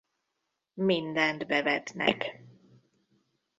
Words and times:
Mindent 0.85 1.41
bevetnek. 1.49 2.19